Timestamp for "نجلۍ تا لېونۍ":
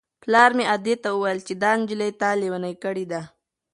1.79-2.75